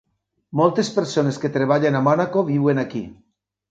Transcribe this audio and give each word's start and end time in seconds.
Moltes 0.61 0.89
persones 0.95 1.39
que 1.45 1.53
treballen 1.61 2.01
a 2.01 2.05
Mònaco 2.11 2.47
viuen 2.53 2.87
aquí. 2.89 3.09